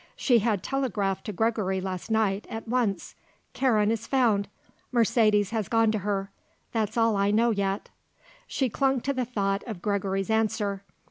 [0.15, 3.13] She had telegraphed to Gregory last night, at once:
[3.53, 4.47] "Karen is found.
[4.91, 6.31] Mercedes has gone to her.
[6.71, 7.89] That's all I know yet."
[8.47, 10.81] She clung to the thought of Gregory's answer.